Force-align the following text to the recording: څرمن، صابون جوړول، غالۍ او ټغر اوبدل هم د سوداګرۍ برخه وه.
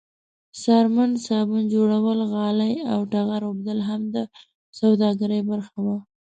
څرمن، 0.61 1.11
صابون 1.25 1.63
جوړول، 1.73 2.19
غالۍ 2.31 2.73
او 2.91 2.99
ټغر 3.11 3.41
اوبدل 3.47 3.79
هم 3.89 4.01
د 4.15 4.15
سوداګرۍ 4.79 5.41
برخه 5.51 5.77
وه. 5.85 5.97